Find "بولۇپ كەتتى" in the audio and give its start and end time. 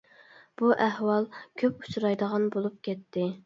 2.57-3.33